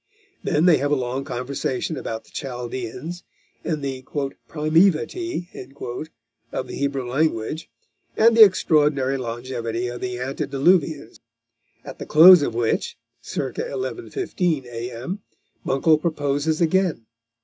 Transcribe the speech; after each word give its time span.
They 0.43 0.53
then 0.53 0.65
have 0.67 0.89
a 0.89 0.95
long 0.95 1.23
conversation 1.23 1.95
about 1.95 2.23
the 2.23 2.31
Chaldeans, 2.31 3.23
and 3.63 3.83
the 3.83 4.01
"primaevity" 4.01 5.47
of 6.51 6.67
the 6.67 6.75
Hebrew 6.75 7.07
language, 7.07 7.69
and 8.17 8.35
the 8.35 8.43
extraordinary 8.43 9.17
longevity 9.17 9.89
of 9.89 10.01
the 10.01 10.17
Antediluvians; 10.17 11.19
at 11.85 11.99
the 11.99 12.07
close 12.07 12.41
of 12.41 12.55
which 12.55 12.97
(circa 13.21 13.61
11.15 13.61 14.65
A.M.) 14.65 15.19
Buncle 15.63 15.99
proposes 15.99 16.61
again. 16.61 17.05